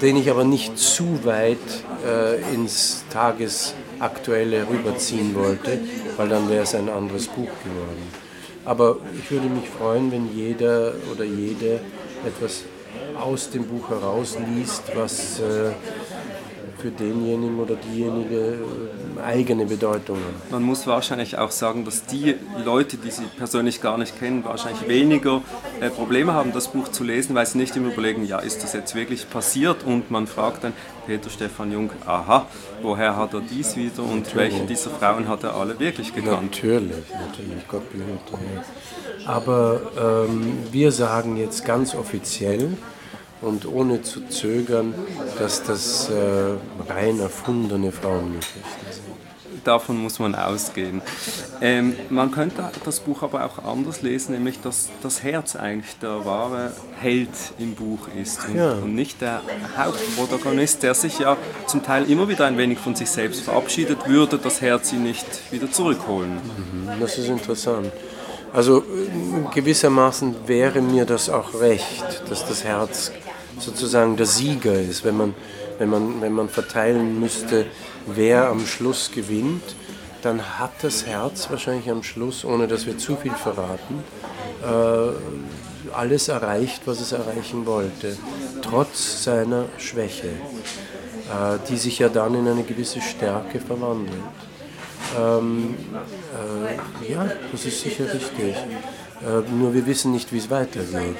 [0.00, 1.58] den ich aber nicht zu weit
[2.06, 5.80] äh, ins Tagesaktuelle rüberziehen wollte,
[6.16, 8.22] weil dann wäre es ein anderes Buch geworden.
[8.64, 11.80] Aber ich würde mich freuen, wenn jeder oder jede
[12.24, 12.62] etwas
[13.20, 15.72] aus dem Buch herausliest, was äh,
[16.82, 18.58] für denjenigen oder diejenige
[19.16, 20.50] äh, eigene Bedeutung haben.
[20.50, 24.88] Man muss wahrscheinlich auch sagen, dass die Leute, die Sie persönlich gar nicht kennen, wahrscheinlich
[24.88, 25.42] weniger
[25.80, 28.72] äh, Probleme haben, das Buch zu lesen, weil sie nicht immer überlegen, ja, ist das
[28.72, 29.84] jetzt wirklich passiert?
[29.84, 30.72] Und man fragt dann
[31.06, 32.46] Peter Stefan Jung, aha,
[32.82, 34.34] woher hat er dies wieder und natürlich.
[34.34, 36.42] welche dieser Frauen hat er alle wirklich gekannt?
[36.42, 38.42] Natürlich, natürlich, Gott behüte.
[39.24, 42.76] Aber ähm, wir sagen jetzt ganz offiziell,
[43.42, 44.94] und ohne zu zögern,
[45.38, 46.54] dass das äh,
[46.88, 49.02] rein erfundene Frauengeschichten sind.
[49.64, 51.02] Davon muss man ausgehen.
[51.60, 56.24] Ähm, man könnte das Buch aber auch anders lesen, nämlich dass das Herz eigentlich der
[56.24, 57.28] wahre Held
[57.60, 58.72] im Buch ist und, ja.
[58.72, 59.40] und nicht der
[59.76, 64.38] Hauptprotagonist, der sich ja zum Teil immer wieder ein wenig von sich selbst verabschiedet, würde
[64.38, 66.34] das Herz ihn nicht wieder zurückholen.
[66.34, 67.92] Mhm, das ist interessant.
[68.52, 68.84] Also
[69.54, 73.12] gewissermaßen wäre mir das auch recht, dass das Herz
[73.62, 75.34] sozusagen der Sieger ist, wenn man,
[75.78, 77.66] wenn man, wenn man verteilen müsste,
[78.06, 79.76] wer am Schluss gewinnt,
[80.22, 84.02] dann hat das Herz wahrscheinlich am Schluss, ohne dass wir zu viel verraten,
[84.62, 88.16] äh, alles erreicht, was es erreichen wollte,
[88.62, 94.16] trotz seiner Schwäche, äh, die sich ja dann in eine gewisse Stärke verwandelt.
[95.18, 95.74] Ähm,
[97.08, 98.54] äh, ja, das ist sicher richtig.
[98.54, 101.16] Äh, nur wir wissen nicht, wie es weitergeht.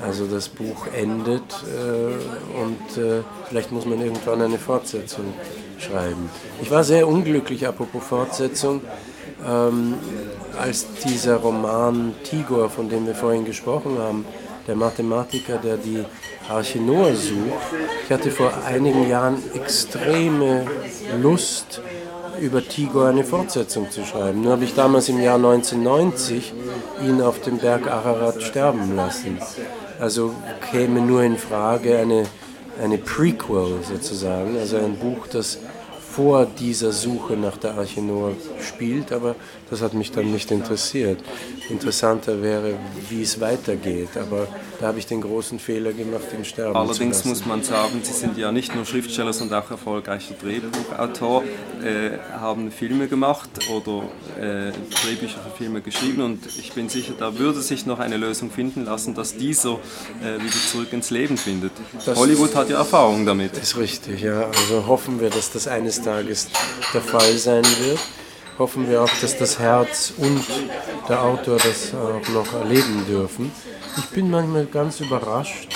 [0.00, 5.32] Also das Buch endet äh, und äh, vielleicht muss man irgendwann eine Fortsetzung
[5.78, 6.28] schreiben.
[6.62, 8.82] Ich war sehr unglücklich, apropos Fortsetzung,
[9.46, 9.94] ähm,
[10.58, 14.24] als dieser Roman Tigor, von dem wir vorhin gesprochen haben,
[14.66, 16.04] der Mathematiker, der die
[16.48, 17.74] Arche Noah sucht.
[18.04, 20.66] Ich hatte vor einigen Jahren extreme
[21.20, 21.80] Lust,
[22.40, 24.42] über Tigor eine Fortsetzung zu schreiben.
[24.42, 26.52] Nur habe ich damals im Jahr 1990
[27.02, 29.38] ihn auf dem Berg Ararat sterben lassen.
[29.98, 30.34] Also
[30.70, 32.26] käme nur in Frage eine,
[32.82, 35.58] eine Prequel sozusagen, also ein Buch, das
[36.16, 39.34] vor dieser Suche nach der Arche Noah spielt, aber
[39.70, 41.18] das hat mich dann nicht interessiert.
[41.68, 42.74] Interessanter wäre,
[43.08, 44.46] wie es weitergeht, aber
[44.80, 47.28] da habe ich den großen Fehler gemacht, ihn sterben Allerdings zu lassen.
[47.28, 51.42] muss man sagen, Sie sind ja nicht nur Schriftsteller, sondern auch erfolgreicher Drehbuchautor,
[51.82, 54.04] äh, haben Filme gemacht oder
[54.40, 58.50] äh, Drehbücher für Filme geschrieben und ich bin sicher, da würde sich noch eine Lösung
[58.50, 59.78] finden lassen, dass dieser
[60.22, 61.72] äh, wieder zurück ins Leben findet.
[62.04, 63.56] Das Hollywood hat ja Erfahrung damit.
[63.56, 64.46] Ist richtig, ja.
[64.46, 66.48] Also hoffen wir, dass das eines Tages
[66.94, 67.98] der Fall sein wird.
[68.58, 70.42] Hoffen wir auch, dass das Herz und
[71.08, 73.52] der Autor das auch noch erleben dürfen.
[73.98, 75.68] Ich bin manchmal ganz überrascht,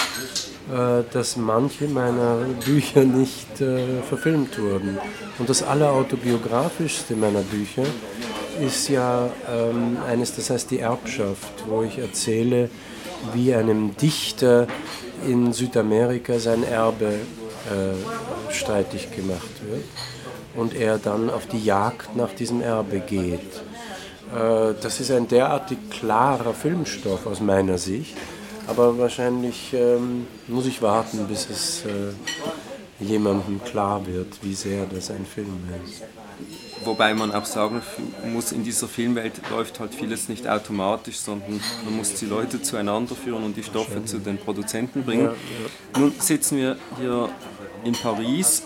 [0.73, 4.99] äh, dass manche meiner Bücher nicht äh, verfilmt wurden.
[5.39, 7.85] Und das allerautobiografischste meiner Bücher
[8.65, 12.71] ist ja ähm, eines, das heißt die Erbschaft, wo ich erzähle,
[13.35, 14.67] wie einem Dichter
[15.29, 19.85] in Südamerika sein Erbe äh, streitig gemacht wird
[20.55, 23.41] und er dann auf die Jagd nach diesem Erbe geht.
[24.35, 28.17] Äh, das ist ein derartig klarer Filmstoff aus meiner Sicht,
[28.67, 35.11] aber wahrscheinlich ähm, muss ich warten, bis es äh, jemandem klar wird, wie sehr das
[35.11, 36.03] ein Film ist.
[36.85, 37.83] Wobei man auch sagen
[38.33, 43.15] muss, in dieser Filmwelt läuft halt vieles nicht automatisch, sondern man muss die Leute zueinander
[43.15, 45.27] führen und die Stoffe zu den Produzenten bringen.
[45.27, 46.01] Ja, ja.
[46.01, 47.29] Nun sitzen wir hier
[47.85, 48.63] in Paris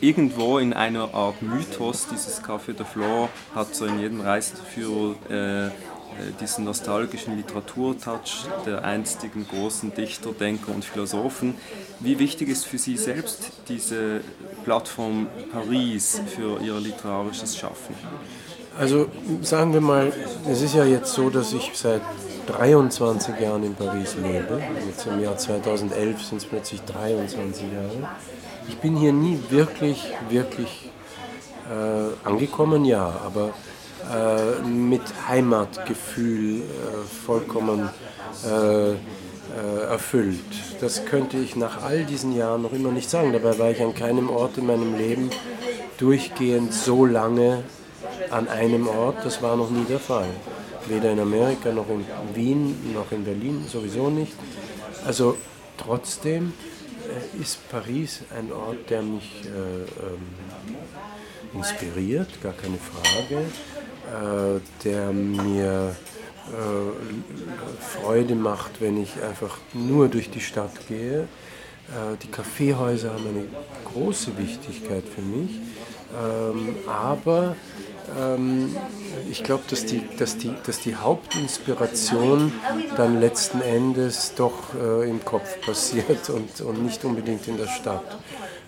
[0.00, 5.70] irgendwo in einer Art Mythos, dieses Café de Flore hat so in jedem Reiseführer äh,
[6.18, 11.54] äh, diesen nostalgischen Literaturtouch der einstigen großen Dichter, Denker und Philosophen.
[12.00, 14.22] Wie wichtig ist für Sie selbst diese
[14.64, 17.94] Plattform Paris für Ihr literarisches Schaffen?
[18.78, 19.08] Also
[19.42, 20.12] sagen wir mal,
[20.48, 22.00] es ist ja jetzt so, dass ich seit
[22.46, 24.62] 23 Jahren in Paris lebe.
[24.86, 28.08] Jetzt im Jahr 2011 sind es plötzlich 23 Jahre.
[28.68, 30.90] Ich bin hier nie wirklich, wirklich
[31.68, 33.50] äh, angekommen, ja, aber
[34.12, 37.88] äh, mit Heimatgefühl äh, vollkommen
[38.46, 38.94] äh, äh,
[39.88, 40.40] erfüllt.
[40.80, 43.32] Das könnte ich nach all diesen Jahren noch immer nicht sagen.
[43.32, 45.30] Dabei war ich an keinem Ort in meinem Leben
[45.96, 47.64] durchgehend so lange
[48.30, 49.24] an einem Ort.
[49.24, 50.28] Das war noch nie der Fall.
[50.86, 52.04] Weder in Amerika noch in
[52.34, 54.32] Wien noch in Berlin, sowieso nicht.
[55.06, 55.36] Also
[55.76, 56.52] trotzdem
[57.40, 60.22] ist Paris ein Ort, der mich äh, ähm,
[61.54, 65.96] inspiriert, gar keine Frage, äh, der mir
[66.48, 71.28] äh, Freude macht, wenn ich einfach nur durch die Stadt gehe.
[71.88, 73.44] Äh, die Kaffeehäuser haben eine
[73.92, 75.50] große Wichtigkeit für mich.
[76.10, 77.56] Ähm, aber
[78.18, 78.74] ähm,
[79.30, 82.52] ich glaube, dass die, dass, die, dass die Hauptinspiration
[82.96, 88.18] dann letzten Endes doch äh, im Kopf passiert und, und nicht unbedingt in der Stadt.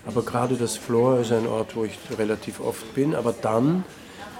[0.07, 3.85] Aber gerade das Flor ist ein Ort, wo ich relativ oft bin, aber dann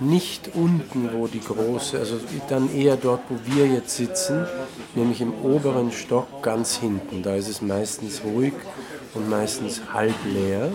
[0.01, 4.47] nicht unten, wo die große, also dann eher dort, wo wir jetzt sitzen,
[4.95, 7.23] nämlich im oberen Stock ganz hinten.
[7.23, 8.55] Da ist es meistens ruhig
[9.15, 10.71] und meistens halb leer.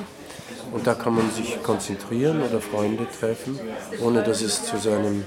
[0.71, 3.59] Und da kann man sich konzentrieren oder Freunde treffen,
[4.01, 5.23] ohne dass es zu seinem,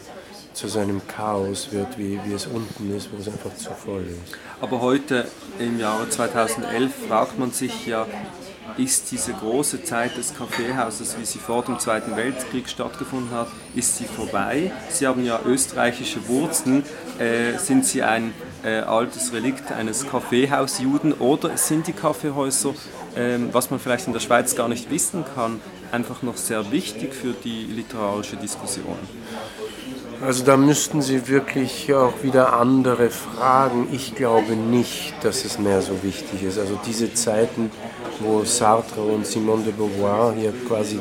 [0.53, 4.35] zu seinem Chaos wird, wie, wie es unten ist, wo es einfach zu voll ist.
[4.61, 5.27] Aber heute
[5.59, 8.07] im Jahre 2011 fragt man sich ja,
[8.77, 13.97] ist diese große Zeit des Kaffeehauses, wie sie vor dem Zweiten Weltkrieg stattgefunden hat, ist
[13.97, 14.73] sie vorbei?
[14.91, 16.85] Sie haben ja österreichische Wurzeln.
[17.19, 22.75] Äh, sind Sie ein äh, altes Relikt eines Kaffeehausjuden oder sind die Kaffeehäuser,
[23.17, 27.15] äh, was man vielleicht in der Schweiz gar nicht wissen kann, einfach noch sehr wichtig
[27.15, 28.99] für die literarische Diskussion?
[30.21, 33.87] Also da müssten Sie wirklich auch wieder andere fragen.
[33.93, 36.59] Ich glaube nicht, dass es mehr so wichtig ist.
[36.59, 37.71] Also diese Zeiten,
[38.19, 40.99] wo Sartre und Simone de Beauvoir hier quasi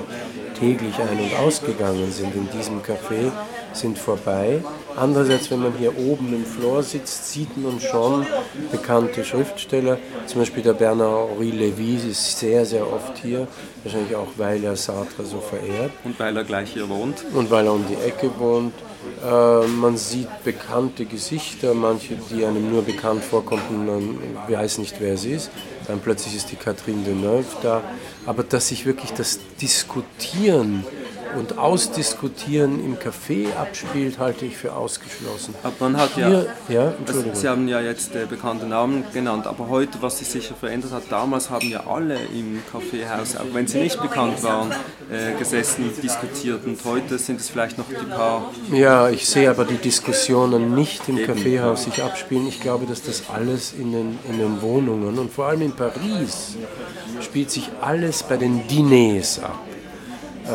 [0.60, 3.32] täglich ein- und ausgegangen sind in diesem Café,
[3.74, 4.62] sind vorbei.
[4.96, 8.26] Andererseits, wenn man hier oben im Floor sitzt, sieht man schon
[8.72, 9.98] bekannte Schriftsteller.
[10.26, 13.48] Zum Beispiel der Bernard-Henri Lévy ist sehr, sehr oft hier.
[13.84, 15.92] Wahrscheinlich auch, weil er Sartre so verehrt.
[16.04, 17.24] Und weil er gleich hier wohnt.
[17.34, 18.74] Und weil er um die Ecke wohnt.
[19.24, 25.18] Äh, man sieht bekannte Gesichter, manche, die einem nur bekannt vorkommen, man weiß nicht, wer
[25.18, 25.50] sie ist.
[25.88, 27.82] Dann plötzlich ist die Catherine Deneuve da.
[28.26, 30.84] Aber dass sich wirklich das Diskutieren
[31.36, 35.54] und Ausdiskutieren im Café abspielt, halte ich für ausgeschlossen.
[35.64, 39.48] Aber man hat ja, Hier, ja also Sie haben ja jetzt äh, bekannte Namen genannt,
[39.48, 43.68] aber heute, was sich sicher verändert hat, damals haben ja alle im Kaffeehaus, auch wenn
[43.68, 44.72] sie nicht bekannt waren,
[45.12, 48.52] äh, gesessen, diskutiert und heute sind es vielleicht noch die paar.
[48.72, 51.18] Ja, ich sehe aber die Diskussionen nicht im.
[51.28, 52.48] Kaffeehaus sich abspielen.
[52.48, 56.56] Ich glaube, dass das alles in den, in den Wohnungen und vor allem in Paris
[57.22, 59.60] spielt sich alles bei den Diners ab.
[60.48, 60.50] Äh,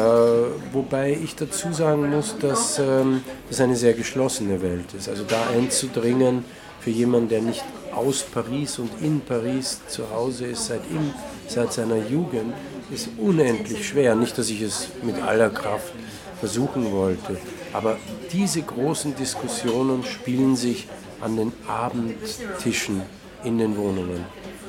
[0.73, 5.09] wobei ich dazu sagen muss, dass ähm, das eine sehr geschlossene Welt ist.
[5.09, 6.45] Also da einzudringen
[6.81, 7.63] für jemanden, der nicht
[7.95, 11.13] aus Paris und in Paris zu Hause ist seit, ihm,
[11.47, 12.55] seit seiner Jugend,
[12.91, 14.15] ist unendlich schwer.
[14.15, 15.93] Nicht, dass ich es mit aller Kraft
[16.41, 17.37] versuchen wollte,
[17.75, 17.99] aber
[18.33, 20.89] diese großen Diskussionen spielen sich
[21.21, 23.03] an den Abendtischen
[23.45, 24.25] in den Wohnungen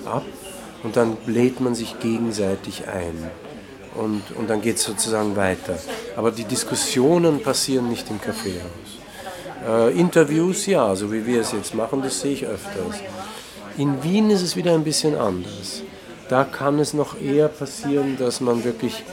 [0.05, 0.25] ab
[0.83, 3.31] und dann bläht man sich gegenseitig ein
[3.95, 5.77] und, und dann geht es sozusagen weiter.
[6.15, 8.71] Aber die Diskussionen passieren nicht im Kaffeehaus.
[9.67, 12.97] Äh, Interviews, ja, so wie wir es jetzt machen, das sehe ich öfters.
[13.77, 15.81] In Wien ist es wieder ein bisschen anders.
[16.29, 19.03] Da kann es noch eher passieren, dass man wirklich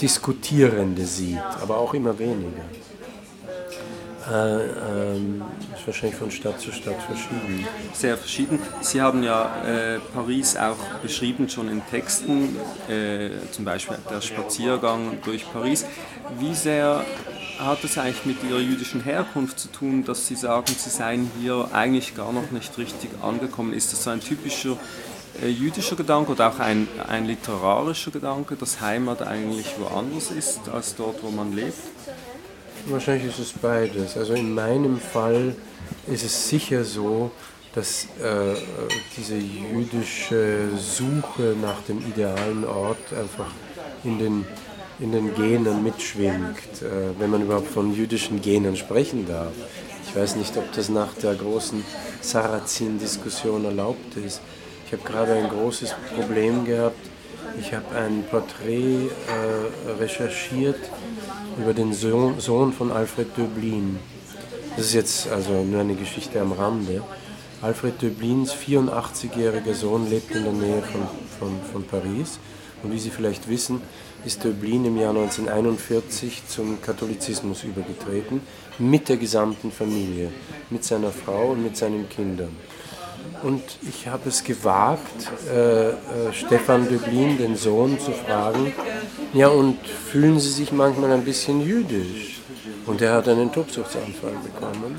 [0.00, 2.62] Diskutierende sieht, aber auch immer weniger.
[4.30, 5.42] Äh, ähm,
[5.74, 7.66] ist wahrscheinlich von Stadt zu Stadt verschieden.
[7.92, 8.60] Sehr verschieden.
[8.80, 12.56] Sie haben ja äh, Paris auch beschrieben, schon in Texten,
[12.88, 15.84] äh, zum Beispiel der Spaziergang durch Paris.
[16.38, 17.04] Wie sehr
[17.58, 21.68] hat es eigentlich mit Ihrer jüdischen Herkunft zu tun, dass Sie sagen, Sie seien hier
[21.72, 23.72] eigentlich gar noch nicht richtig angekommen?
[23.72, 24.76] Ist das so ein typischer
[25.42, 30.94] äh, jüdischer Gedanke oder auch ein, ein literarischer Gedanke, dass Heimat eigentlich woanders ist als
[30.94, 31.74] dort, wo man lebt?
[32.86, 34.16] Wahrscheinlich ist es beides.
[34.16, 35.54] Also in meinem Fall
[36.06, 37.30] ist es sicher so,
[37.74, 38.56] dass äh,
[39.16, 43.50] diese jüdische Suche nach dem idealen Ort einfach
[44.02, 44.44] in den,
[44.98, 49.52] in den Genen mitschwingt, äh, wenn man überhaupt von jüdischen Genen sprechen darf.
[50.08, 51.84] Ich weiß nicht, ob das nach der großen
[52.20, 54.40] Sarrazin-Diskussion erlaubt ist.
[54.86, 57.09] Ich habe gerade ein großes Problem gehabt.
[57.58, 60.78] Ich habe ein Porträt äh, recherchiert
[61.58, 63.98] über den Sohn, Sohn von Alfred Döblin.
[64.76, 67.02] Das ist jetzt also nur eine Geschichte am Rande.
[67.62, 71.02] Alfred Döblins 84-jähriger Sohn lebt in der Nähe von,
[71.38, 72.38] von, von Paris.
[72.82, 73.82] Und wie Sie vielleicht wissen,
[74.24, 78.40] ist Döblin im Jahr 1941 zum Katholizismus übergetreten,
[78.78, 80.30] mit der gesamten Familie,
[80.70, 82.56] mit seiner Frau und mit seinen Kindern.
[83.42, 85.94] Und ich habe es gewagt, äh, äh,
[86.32, 88.72] Stefan Döblin, den Sohn, zu fragen,
[89.32, 92.40] ja und fühlen Sie sich manchmal ein bisschen jüdisch?
[92.86, 94.96] Und er hat einen Tobsuchtsanfall bekommen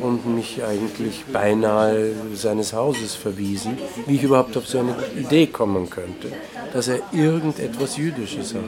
[0.00, 5.90] und mich eigentlich beinahe seines Hauses verwiesen, wie ich überhaupt auf so eine Idee kommen
[5.90, 6.30] könnte,
[6.72, 8.64] dass er irgendetwas Jüdisches habe.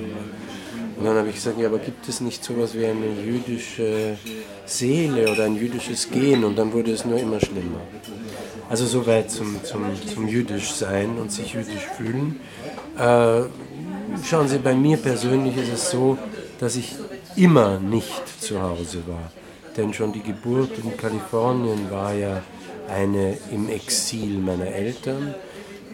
[0.98, 4.16] Und dann habe ich gesagt, ja, aber gibt es nicht so etwas wie eine jüdische
[4.66, 6.44] Seele oder ein jüdisches Gen?
[6.44, 7.80] Und dann wurde es nur immer schlimmer.
[8.68, 12.40] Also soweit zum, zum, zum jüdisch sein und sich jüdisch fühlen.
[12.98, 13.42] Äh,
[14.24, 16.18] schauen Sie, bei mir persönlich ist es so,
[16.60, 16.94] dass ich
[17.36, 19.32] immer nicht zu Hause war.
[19.76, 22.42] Denn schon die Geburt in Kalifornien war ja
[22.88, 25.34] eine im Exil meiner Eltern,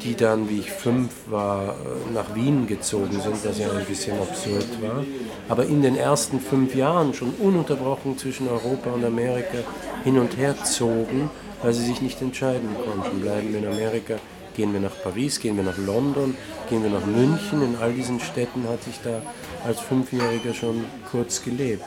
[0.03, 1.77] die dann, wie ich fünf war,
[2.13, 5.05] nach Wien gezogen sind, was ja ein bisschen absurd war.
[5.49, 9.59] Aber in den ersten fünf Jahren schon ununterbrochen zwischen Europa und Amerika
[10.03, 11.31] hin und her zogen,
[11.65, 13.21] weil sie sich nicht entscheiden konnten.
[13.23, 14.17] Bleiben wir in Amerika,
[14.55, 16.37] gehen wir nach Paris, gehen wir nach London,
[16.69, 17.63] gehen wir nach München.
[17.63, 19.23] In all diesen Städten hatte ich da
[19.65, 21.85] als Fünfjähriger schon kurz gelebt.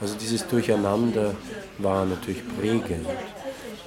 [0.00, 1.34] Also dieses Durcheinander
[1.78, 3.06] war natürlich prägend.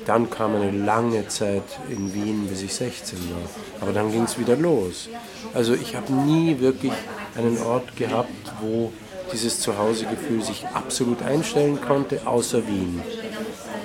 [0.06, 3.50] Dann kam eine lange Zeit in Wien, bis ich 16 war.
[3.80, 5.08] Aber dann ging es wieder los.
[5.54, 6.94] Also ich habe nie wirklich
[7.38, 8.30] einen Ort gehabt,
[8.62, 8.92] wo
[9.32, 13.02] dieses Zuhausegefühl sich absolut einstellen konnte, außer Wien.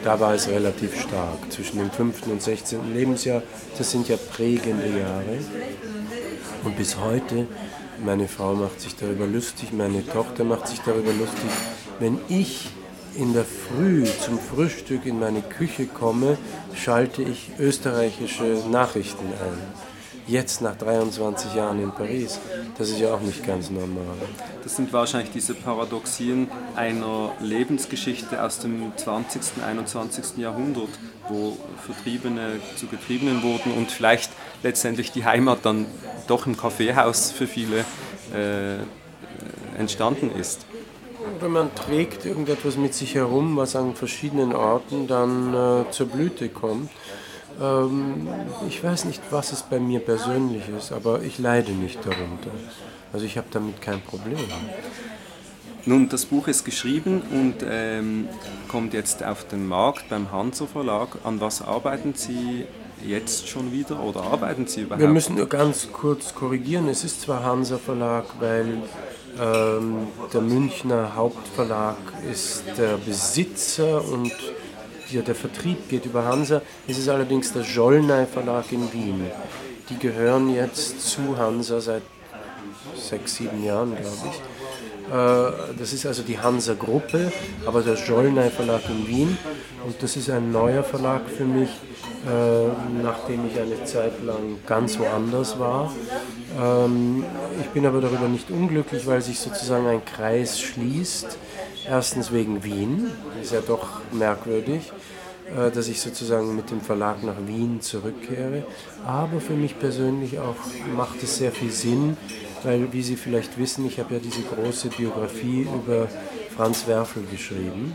[0.04, 1.50] Da war es relativ stark.
[1.50, 2.26] Zwischen dem 5.
[2.26, 2.92] und 16.
[2.92, 3.42] Lebensjahr,
[3.78, 5.38] das sind ja prägende Jahre.
[6.62, 7.46] Und bis heute,
[8.04, 11.50] meine Frau macht sich darüber lustig, meine Tochter macht sich darüber lustig,
[12.00, 12.68] wenn ich
[13.14, 16.36] in der Früh zum Frühstück in meine Küche komme,
[16.74, 19.93] schalte ich österreichische Nachrichten ein.
[20.26, 22.40] Jetzt nach 23 Jahren in Paris.
[22.78, 24.16] Das ist ja auch nicht ganz normal.
[24.62, 30.38] Das sind wahrscheinlich diese Paradoxien einer Lebensgeschichte aus dem 20., 21.
[30.38, 30.88] Jahrhundert,
[31.28, 34.30] wo Vertriebene zu Getriebenen wurden und vielleicht
[34.62, 35.84] letztendlich die Heimat dann
[36.26, 37.80] doch im Kaffeehaus für viele
[38.34, 38.78] äh,
[39.78, 40.64] entstanden ist.
[41.40, 46.48] Wenn man trägt irgendetwas mit sich herum, was an verschiedenen Orten dann äh, zur Blüte
[46.48, 46.90] kommt.
[47.60, 48.28] Ähm,
[48.68, 52.50] ich weiß nicht, was es bei mir persönlich ist, aber ich leide nicht darunter.
[53.12, 54.38] Also ich habe damit kein Problem.
[55.86, 58.28] Nun, das Buch ist geschrieben und ähm,
[58.68, 61.18] kommt jetzt auf den Markt beim Hansa Verlag.
[61.24, 62.64] An was arbeiten Sie
[63.06, 65.02] jetzt schon wieder oder arbeiten Sie überhaupt?
[65.02, 66.88] Wir müssen nur ganz kurz korrigieren.
[66.88, 68.78] Es ist zwar Hansa Verlag, weil
[69.38, 71.96] ähm, der Münchner Hauptverlag
[72.30, 74.32] ist der Besitzer und
[75.12, 76.62] der, der Vertrieb geht über Hansa.
[76.86, 79.24] Es ist allerdings der Jollnay Verlag in Wien.
[79.88, 82.02] Die gehören jetzt zu Hansa seit
[82.96, 84.40] sechs, sieben Jahren, glaube ich.
[85.12, 87.32] Äh, das ist also die Hansa-Gruppe,
[87.66, 89.38] aber der Jollnay Verlag in Wien.
[89.84, 94.98] Und das ist ein neuer Verlag für mich, äh, nachdem ich eine Zeit lang ganz
[94.98, 95.92] woanders war.
[96.58, 97.24] Ähm,
[97.60, 101.36] ich bin aber darüber nicht unglücklich, weil sich sozusagen ein Kreis schließt.
[101.86, 103.10] Erstens wegen Wien,
[103.42, 104.92] ist ja doch merkwürdig
[105.46, 108.64] äh, dass ich sozusagen mit dem Verlag nach Wien zurückkehre.
[109.06, 110.56] Aber für mich persönlich auch
[110.96, 112.16] macht es sehr viel Sinn,
[112.62, 116.08] weil, wie Sie vielleicht wissen, ich habe ja diese große Biografie über
[116.56, 117.94] Franz Werfel geschrieben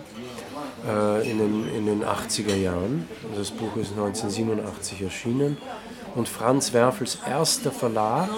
[0.88, 3.08] äh, in, den, in den 80er Jahren.
[3.36, 5.58] Das Buch ist 1987 erschienen.
[6.16, 8.30] Und Franz Werfels erster Verlag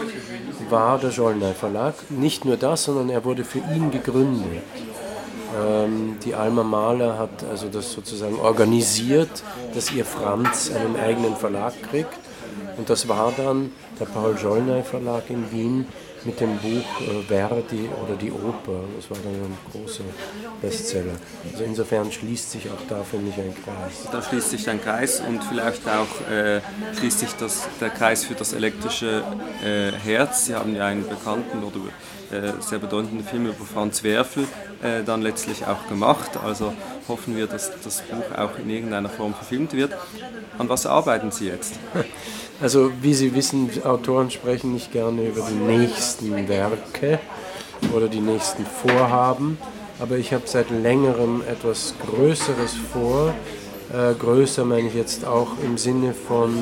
[0.70, 1.96] war der Jollnay Verlag.
[2.10, 4.64] Nicht nur das, sondern er wurde für ihn gegründet.
[5.58, 9.44] Ähm, die Alma Mahler hat also das sozusagen organisiert,
[9.74, 12.20] dass ihr Franz einen eigenen Verlag kriegt.
[12.78, 15.86] Und das war dann der Paul Jollnay Verlag in Wien,
[16.24, 18.82] mit dem Buch äh, Verdi oder die Oper.
[18.96, 20.04] Das war dann ein großer
[20.62, 21.14] Bestseller.
[21.52, 24.08] Also insofern schließt sich auch da für mich ein Kreis.
[24.12, 26.62] Da schließt sich ein Kreis und vielleicht auch äh,
[26.98, 29.24] schließt sich das, der Kreis für das elektrische
[29.64, 30.46] äh, Herz.
[30.46, 31.80] Sie haben ja einen bekannten oder
[32.62, 34.46] sehr bedeutenden Film über Franz Werfel
[34.82, 36.32] äh, dann letztlich auch gemacht.
[36.44, 36.74] Also
[37.08, 39.92] hoffen wir, dass das Buch auch in irgendeiner Form verfilmt wird.
[40.58, 41.76] An was arbeiten Sie jetzt?
[42.62, 47.18] Also wie Sie wissen, Autoren sprechen nicht gerne über die nächsten Werke
[47.92, 49.58] oder die nächsten Vorhaben,
[50.00, 53.34] aber ich habe seit längerem etwas Größeres vor.
[53.92, 56.54] Äh, größer meine ich jetzt auch im Sinne von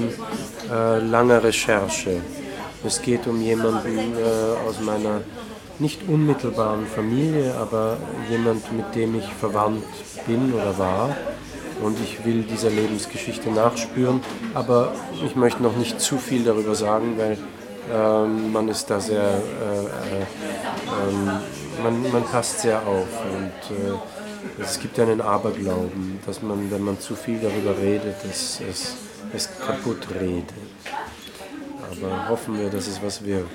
[0.72, 2.22] äh, langer Recherche.
[2.86, 5.20] Es geht um jemanden äh, aus meiner
[5.80, 7.98] nicht unmittelbaren Familie, aber
[8.30, 9.84] jemand, mit dem ich verwandt
[10.28, 11.16] bin oder war
[11.82, 14.22] und ich will dieser Lebensgeschichte nachspüren,
[14.54, 14.94] aber
[15.26, 17.38] ich möchte noch nicht zu viel darüber sagen, weil
[17.94, 20.26] ähm, man ist da sehr, äh, äh,
[21.10, 21.32] ähm,
[21.82, 27.00] man, man passt sehr auf und äh, es gibt einen Aberglauben, dass man, wenn man
[27.00, 28.96] zu viel darüber redet, es, es,
[29.34, 30.54] es kaputt redet.
[31.92, 33.48] Aber hoffen wir, dass es was wird.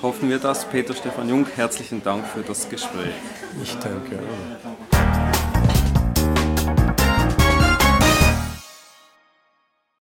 [0.00, 0.64] Hoffen wir das.
[0.64, 3.14] Peter Stefan Jung, herzlichen Dank für das Gespräch.
[3.62, 4.77] Ich danke auch.